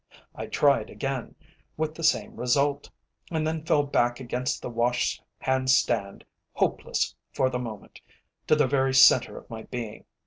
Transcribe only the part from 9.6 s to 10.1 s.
being.